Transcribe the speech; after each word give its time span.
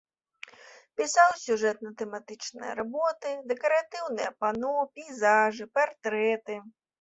Пісаў 1.01 1.29
сюжэтна-тэматычныя 1.41 2.71
работы, 2.79 3.29
дэкаратыўныя 3.53 4.31
пано, 4.45 4.73
пейзажы, 4.97 5.69
партрэты. 5.77 6.59